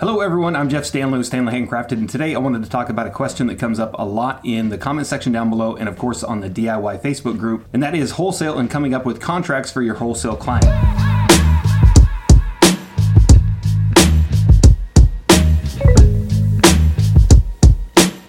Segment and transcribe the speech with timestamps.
[0.00, 0.54] Hello, everyone.
[0.54, 3.48] I'm Jeff Standley with Standley Handcrafted, and today I wanted to talk about a question
[3.48, 6.38] that comes up a lot in the comment section down below, and of course on
[6.38, 9.96] the DIY Facebook group, and that is wholesale and coming up with contracts for your
[9.96, 10.97] wholesale client.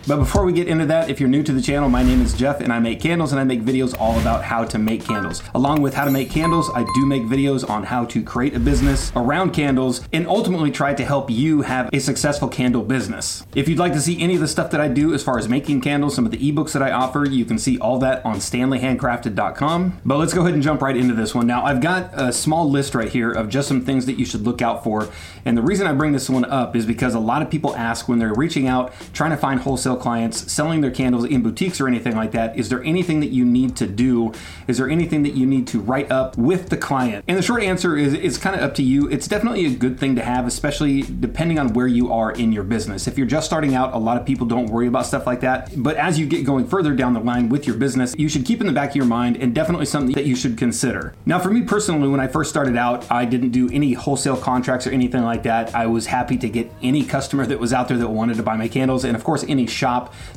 [0.10, 2.34] But before we get into that, if you're new to the channel, my name is
[2.34, 5.44] Jeff and I make candles and I make videos all about how to make candles.
[5.54, 8.60] Along with how to make candles, I do make videos on how to create a
[8.60, 13.46] business around candles and ultimately try to help you have a successful candle business.
[13.54, 15.48] If you'd like to see any of the stuff that I do as far as
[15.48, 18.38] making candles, some of the ebooks that I offer, you can see all that on
[18.38, 20.02] standleyhandcrafted.com.
[20.04, 21.46] But let's go ahead and jump right into this one.
[21.46, 24.42] Now, I've got a small list right here of just some things that you should
[24.42, 25.08] look out for.
[25.46, 28.10] And the reason I bring this one up is because a lot of people ask
[28.10, 31.88] when they're reaching out, trying to find wholesale clients selling their candles in boutiques or
[31.88, 34.34] anything like that, is there anything that you need to do?
[34.68, 37.26] Is there anything that you need to write up with the client?
[37.28, 39.10] And the short answer is it's kind of up to you.
[39.10, 42.64] It's definitely a good thing to have, especially depending on where you are in your
[42.64, 43.08] business.
[43.08, 45.72] If you're just starting out, a lot of people don't worry about stuff like that.
[45.76, 48.62] But as you get going further down the line with your business, you should keep
[48.62, 51.14] in the back of your mind and definitely something that you should consider.
[51.26, 54.88] Now, for me personally, when I first started out, I didn't do any wholesale contracts
[54.88, 55.76] or anything like that.
[55.76, 58.56] I was happy to get any customer that was out there that wanted to buy
[58.56, 59.89] my candles, and of course, any shop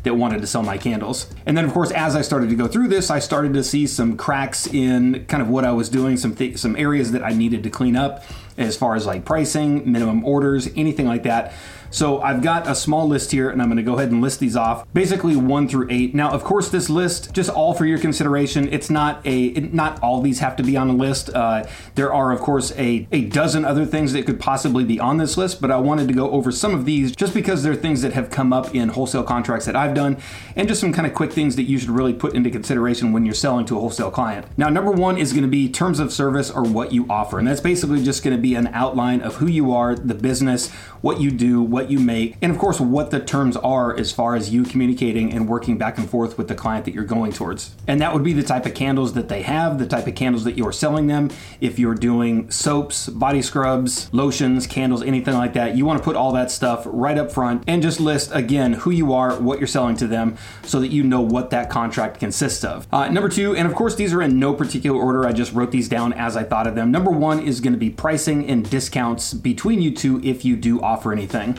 [0.02, 1.32] that wanted to sell my candles.
[1.46, 3.86] And then, of course, as I started to go through this, I started to see
[3.86, 7.32] some cracks in kind of what I was doing, some th- some areas that I
[7.32, 8.24] needed to clean up
[8.56, 11.52] as far as like pricing, minimum orders, anything like that.
[11.92, 14.40] So I've got a small list here and I'm going to go ahead and list
[14.40, 16.14] these off, basically 1 through 8.
[16.14, 18.72] Now, of course, this list just all for your consideration.
[18.72, 21.28] It's not a it, not all these have to be on the list.
[21.28, 25.18] Uh, there are of course a a dozen other things that could possibly be on
[25.18, 28.00] this list, but I wanted to go over some of these just because they're things
[28.00, 30.16] that have come up in wholesale contracts that I've done
[30.56, 33.26] and just some kind of quick things that you should really put into consideration when
[33.26, 34.46] you're selling to a wholesale client.
[34.56, 37.38] Now, number 1 is going to be terms of service or what you offer.
[37.38, 40.70] And that's basically just going to be an outline of who you are, the business,
[41.02, 44.34] what you do, what you make, and of course, what the terms are as far
[44.34, 47.74] as you communicating and working back and forth with the client that you're going towards.
[47.86, 50.44] And that would be the type of candles that they have, the type of candles
[50.44, 51.30] that you're selling them.
[51.60, 56.16] If you're doing soaps, body scrubs, lotions, candles, anything like that, you want to put
[56.16, 59.66] all that stuff right up front and just list again who you are, what you're
[59.66, 62.86] selling to them, so that you know what that contract consists of.
[62.92, 65.70] Uh, number two, and of course, these are in no particular order, I just wrote
[65.70, 66.90] these down as I thought of them.
[66.90, 70.80] Number one is going to be pricing and discounts between you two if you do
[70.80, 71.58] offer anything.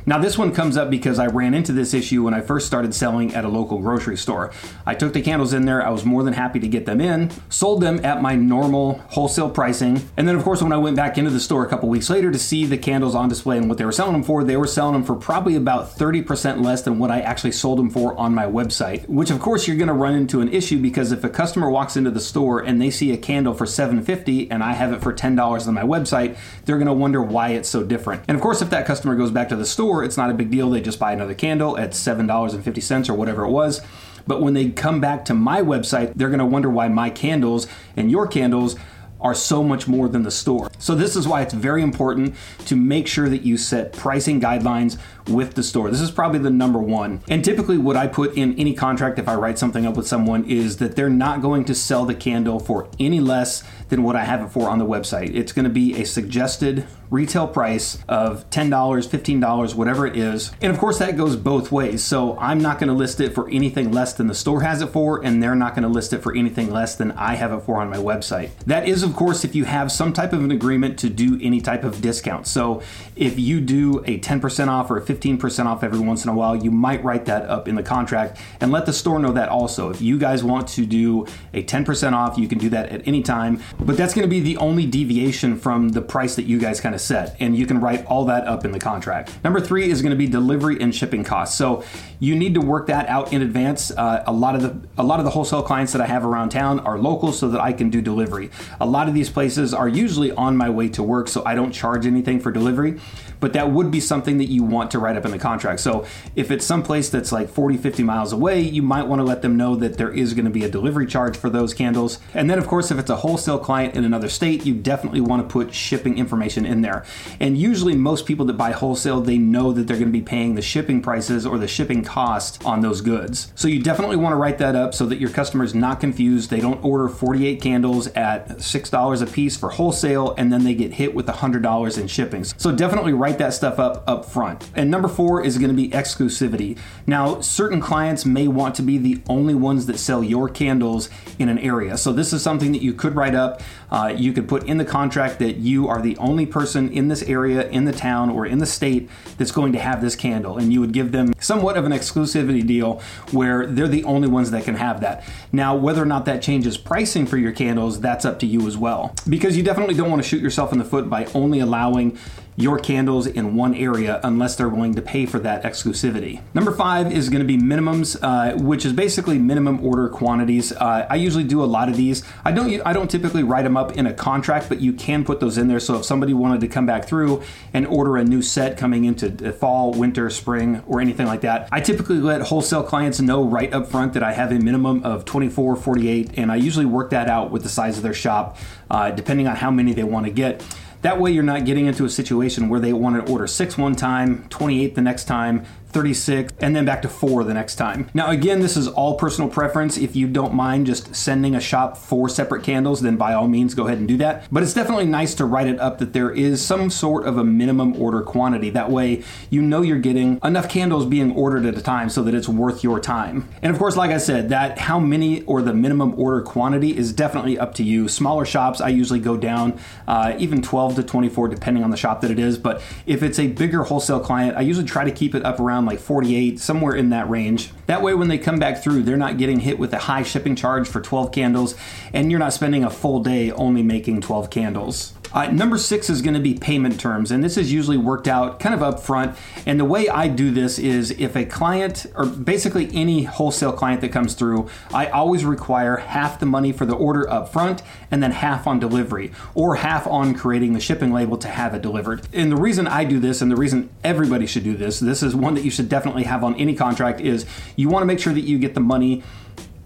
[0.05, 2.95] Now, this one comes up because I ran into this issue when I first started
[2.95, 4.51] selling at a local grocery store.
[4.85, 7.31] I took the candles in there, I was more than happy to get them in,
[7.49, 11.17] sold them at my normal wholesale pricing, and then, of course, when I went back
[11.17, 13.77] into the store a couple weeks later to see the candles on display and what
[13.77, 16.97] they were selling them for, they were selling them for probably about 30% less than
[16.97, 19.07] what I actually sold them for on my website.
[19.07, 21.95] Which, of course, you're going to run into an issue because if a customer walks
[21.95, 25.13] into the store and they see a candle for $7.50 and I have it for
[25.13, 28.23] $10 on my website, they're going to wonder why it's so different.
[28.27, 30.33] And of course, if that customer goes back to the store, store, it's not a
[30.33, 30.69] big deal.
[30.69, 33.81] They just buy another candle at $7.50 or whatever it was.
[34.25, 37.67] But when they come back to my website, they're going to wonder why my candles
[37.97, 38.77] and your candles
[39.21, 40.69] are so much more than the store.
[40.79, 44.97] So, this is why it's very important to make sure that you set pricing guidelines
[45.27, 45.89] with the store.
[45.89, 47.21] This is probably the number one.
[47.29, 50.45] And typically, what I put in any contract if I write something up with someone
[50.45, 54.23] is that they're not going to sell the candle for any less than what I
[54.23, 55.35] have it for on the website.
[55.35, 60.51] It's going to be a suggested retail price of $10, $15, whatever it is.
[60.61, 62.01] And of course, that goes both ways.
[62.01, 64.87] So I'm not going to list it for anything less than the store has it
[64.87, 67.63] for, and they're not going to list it for anything less than I have it
[67.63, 68.51] for on my website.
[68.65, 71.59] That is, of course, if you have some type of an agreement to do any
[71.59, 72.47] type of discount.
[72.47, 72.81] So
[73.17, 76.55] if you do a 10% off or a 15% off every once in a while,
[76.55, 79.89] you might write that up in the contract and let the store know that also.
[79.89, 83.21] If you guys want to do a 10% off, you can do that at any
[83.21, 86.79] time, but that's going to be the only deviation from the price that you guys
[86.79, 89.43] kind of set, and you can write all that up in the contract.
[89.43, 91.57] Number three is going to be delivery and shipping costs.
[91.57, 91.83] So
[92.21, 93.91] you need to work that out in advance.
[93.91, 96.49] Uh, a lot of the a lot of the wholesale clients that I have around
[96.49, 98.51] town are local, so that I can do delivery.
[98.79, 101.71] A lot of these places are usually on my way to work, so I don't
[101.71, 102.99] charge anything for delivery
[103.41, 105.81] but that would be something that you want to write up in the contract.
[105.81, 106.05] So
[106.35, 109.57] if it's someplace that's like 40, 50 miles away, you might want to let them
[109.57, 112.19] know that there is going to be a delivery charge for those candles.
[112.33, 115.41] And then, of course, if it's a wholesale client in another state, you definitely want
[115.41, 117.03] to put shipping information in there.
[117.39, 120.53] And usually, most people that buy wholesale, they know that they're going to be paying
[120.53, 123.51] the shipping prices or the shipping cost on those goods.
[123.55, 126.51] So you definitely want to write that up so that your customer's not confused.
[126.51, 130.93] They don't order 48 candles at $6 a piece for wholesale and then they get
[130.93, 132.43] hit with $100 in shipping.
[132.43, 134.69] So definitely write write that stuff up up front.
[134.75, 136.77] And number four is going to be exclusivity.
[137.07, 141.09] Now, certain clients may want to be the only ones that sell your candles
[141.39, 141.97] in an area.
[141.97, 143.61] So this is something that you could write up.
[143.91, 147.21] Uh, you could put in the contract that you are the only person in this
[147.23, 150.71] area, in the town, or in the state that's going to have this candle, and
[150.71, 153.01] you would give them somewhat of an exclusivity deal
[153.31, 155.23] where they're the only ones that can have that.
[155.51, 158.77] Now, whether or not that changes pricing for your candles, that's up to you as
[158.77, 159.13] well.
[159.27, 162.17] Because you definitely don't want to shoot yourself in the foot by only allowing
[162.55, 166.41] your candles in one area unless they're willing to pay for that exclusivity.
[166.53, 170.71] Number five is going to be minimums, uh, which is basically minimum order quantities.
[170.73, 172.23] Uh, I usually do a lot of these.
[172.43, 175.39] I don't I don't typically write them up in a contract, but you can put
[175.39, 175.79] those in there.
[175.79, 177.41] So if somebody wanted to come back through
[177.73, 181.79] and order a new set coming into fall, winter, spring, or anything like that, I
[181.79, 185.75] typically let wholesale clients know right up front that I have a minimum of 24,
[185.75, 188.57] 48, and I usually work that out with the size of their shop,
[188.89, 190.63] uh, depending on how many they want to get.
[191.01, 193.95] That way, you're not getting into a situation where they want to order six one
[193.95, 198.09] time, 28 the next time, 36, and then back to 4 the next time.
[198.13, 199.97] Now, again, this is all personal preference.
[199.97, 203.73] If you don't mind just sending a shop four separate candles, then by all means
[203.73, 204.45] go ahead and do that.
[204.51, 207.43] But it's definitely nice to write it up that there is some sort of a
[207.43, 208.69] minimum order quantity.
[208.69, 212.33] That way, you know you're getting enough candles being ordered at a time so that
[212.33, 213.49] it's worth your time.
[213.61, 217.13] And of course, like I said, that how many or the minimum order quantity is
[217.13, 218.07] definitely up to you.
[218.07, 222.21] Smaller shops, I usually go down uh, even 12 to 24, depending on the shop
[222.21, 222.57] that it is.
[222.57, 225.80] But if it's a bigger wholesale client, I usually try to keep it up around
[225.81, 227.71] around like 48, somewhere in that range.
[227.87, 230.55] That way, when they come back through, they're not getting hit with a high shipping
[230.55, 231.75] charge for 12 candles,
[232.13, 235.13] and you're not spending a full day only making 12 candles.
[235.33, 238.59] Uh, number six is going to be payment terms, and this is usually worked out
[238.59, 239.35] kind of upfront.
[239.65, 244.01] And the way I do this is if a client, or basically any wholesale client
[244.01, 248.21] that comes through, I always require half the money for the order up front and
[248.21, 252.27] then half on delivery, or half on creating the shipping label to have it delivered.
[252.33, 255.33] And the reason I do this, and the reason everybody should do this, this is
[255.33, 257.45] one that you should definitely have on any contract, is
[257.77, 259.23] you want to make sure that you get the money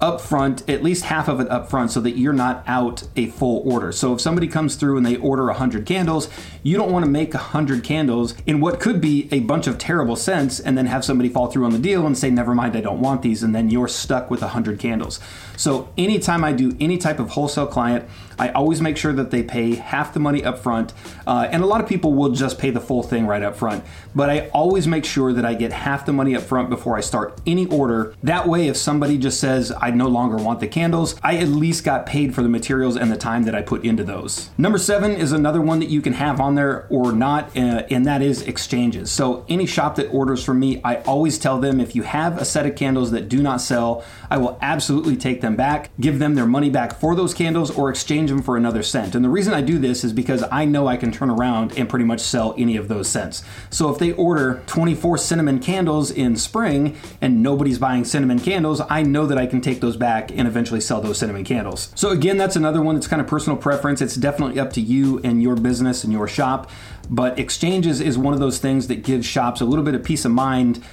[0.05, 3.25] up front, at least half of it up front, so that you're not out a
[3.25, 3.91] full order.
[3.91, 6.29] So if somebody comes through and they order 100 candles,
[6.61, 10.15] you don't want to make 100 candles in what could be a bunch of terrible
[10.15, 12.81] scents and then have somebody fall through on the deal and say, never mind, I
[12.81, 15.19] don't want these, and then you're stuck with 100 candles.
[15.57, 19.43] So anytime I do any type of wholesale client, I always make sure that they
[19.43, 20.93] pay half the money up front.
[21.25, 23.83] Uh, and a lot of people will just pay the full thing right up front.
[24.13, 27.01] But I always make sure that I get half the money up front before I
[27.01, 28.13] start any order.
[28.23, 31.83] That way, if somebody just says, I no longer want the candles, I at least
[31.83, 34.49] got paid for the materials and the time that I put into those.
[34.57, 38.05] Number seven is another one that you can have on there or not, uh, and
[38.05, 39.11] that is exchanges.
[39.11, 42.45] So any shop that orders from me, I always tell them if you have a
[42.45, 46.35] set of candles that do not sell, I will absolutely take them back, give them
[46.35, 49.15] their money back for those candles, or exchange them for another scent.
[49.15, 51.89] And the reason I do this is because I know I can turn around and
[51.89, 53.43] pretty much sell any of those scents.
[53.69, 59.03] So if they order 24 cinnamon candles in spring and nobody's buying cinnamon candles, I
[59.03, 61.91] know that I can take those back and eventually sell those cinnamon candles.
[61.95, 64.01] So again, that's another one that's kind of personal preference.
[64.01, 66.69] It's definitely up to you and your business and your shop.
[67.09, 70.25] But exchanges is one of those things that gives shops a little bit of peace
[70.25, 70.83] of mind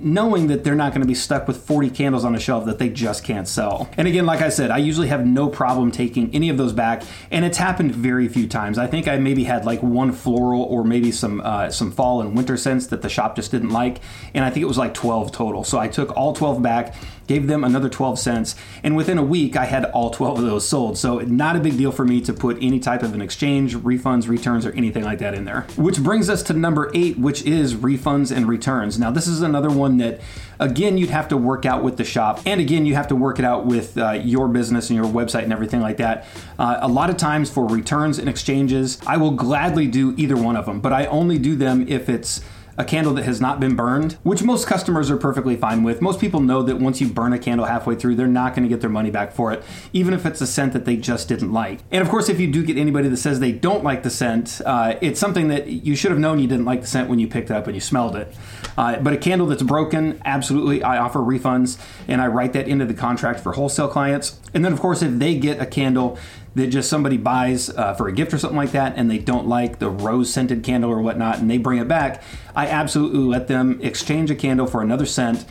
[0.00, 2.78] knowing that they're not going to be stuck with 40 candles on a shelf that
[2.78, 3.88] they just can't sell.
[3.96, 7.02] And again, like I said, I usually have no problem taking any of those back,
[7.30, 8.78] and it's happened very few times.
[8.78, 12.34] I think I maybe had like one floral or maybe some uh, some fall and
[12.34, 14.00] winter scents that the shop just didn't like,
[14.34, 15.64] and I think it was like 12 total.
[15.64, 16.94] So I took all 12 back
[17.30, 20.66] gave them another 12 scents, and within a week I had all 12 of those
[20.66, 20.98] sold.
[20.98, 24.26] So not a big deal for me to put any type of an exchange, refunds,
[24.26, 25.64] returns, or anything like that in there.
[25.76, 28.98] Which brings us to number eight, which is refunds and returns.
[28.98, 30.20] Now this is another one that
[30.58, 33.38] again you'd have to work out with the shop, and again you have to work
[33.38, 36.26] it out with uh, your business and your website and everything like that.
[36.58, 40.56] Uh, a lot of times for returns and exchanges, I will gladly do either one
[40.56, 42.40] of them, but I only do them if it's
[42.80, 46.00] a candle that has not been burned, which most customers are perfectly fine with.
[46.00, 48.70] Most people know that once you burn a candle halfway through, they're not going to
[48.70, 51.52] get their money back for it, even if it's a scent that they just didn't
[51.52, 51.80] like.
[51.90, 54.62] And of course, if you do get anybody that says they don't like the scent,
[54.64, 57.28] uh, it's something that you should have known you didn't like the scent when you
[57.28, 58.34] picked it up and you smelled it.
[58.78, 62.86] Uh, but a candle that's broken, absolutely, I offer refunds and I write that into
[62.86, 64.40] the contract for wholesale clients.
[64.54, 66.18] And then, of course, if they get a candle
[66.54, 69.46] that just somebody buys uh, for a gift or something like that and they don't
[69.46, 72.22] like the rose scented candle or whatnot and they bring it back,
[72.54, 75.44] I absolutely let them exchange a candle for another scent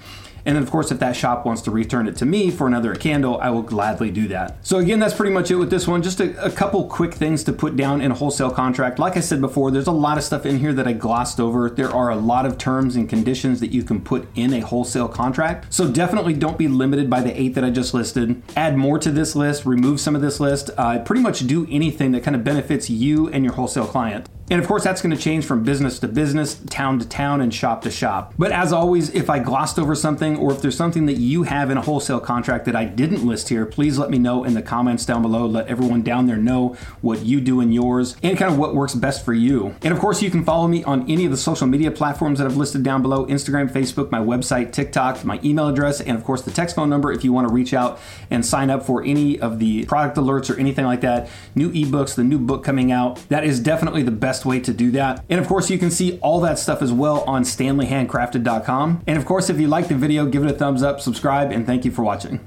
[0.49, 2.95] and then, of course, if that shop wants to return it to me for another
[2.95, 4.57] candle, I will gladly do that.
[4.65, 6.01] So, again, that's pretty much it with this one.
[6.01, 8.97] Just a, a, couple quick things to put down in a wholesale contract.
[8.97, 11.69] Like I said before, there's a lot of stuff in here that I glossed over.
[11.69, 15.07] There are a lot of terms and conditions that you can put in a wholesale
[15.07, 15.71] contract.
[15.71, 18.41] So, definitely don't be limited by the eight that I just listed.
[18.55, 20.71] Add more to this list, remove some of this list.
[20.79, 24.27] Uh, pretty much do anything that kind of benefits you and your wholesale client.
[24.49, 27.53] And of course, that's going to change from business to business, town to town, and
[27.53, 28.33] shop to shop.
[28.37, 31.69] But as always, if I glossed over something or if there's something that you have
[31.69, 34.61] in a wholesale contract that I didn't list here, please let me know in the
[34.61, 35.45] comments down below.
[35.45, 38.95] Let everyone down there know what you do in yours and kind of what works
[38.95, 39.75] best for you.
[39.83, 42.45] And of course, you can follow me on any of the social media platforms that
[42.45, 46.41] I've listed down below Instagram, Facebook, my website, TikTok, my email address, and of course,
[46.41, 47.99] the text phone number if you want to reach out
[48.31, 51.29] and sign up for any of the product alerts or anything like that.
[51.53, 53.17] New ebooks, the new book coming out.
[53.29, 55.25] That is definitely the best way to do that.
[55.29, 59.03] And of course, you can see all that stuff as well on standleyhandcrafted.com.
[59.05, 61.65] And of course, if you like the video, give it a thumbs up, subscribe, and
[61.65, 62.39] thank you for watching.